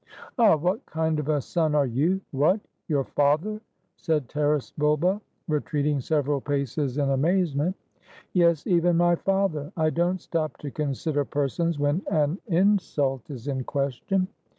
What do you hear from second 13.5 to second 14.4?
question."